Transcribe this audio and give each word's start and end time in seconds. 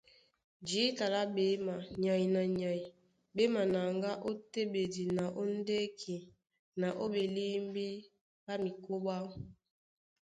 Jǐta 0.67 1.05
lá 1.13 1.21
ɓéma, 1.35 1.75
nyay 2.03 2.23
na 2.33 2.41
nyay 2.59 2.81
ɓé 3.35 3.43
manaŋgá 3.53 4.11
ó 4.27 4.31
téɓedi 4.51 5.03
na 5.17 5.23
ó 5.41 5.43
ndɛ́ki 5.57 6.15
na 6.79 6.87
ó 7.03 7.05
ɓelímbí 7.13 7.85
ɓá 8.45 8.53
mikóɓá. 8.63 9.15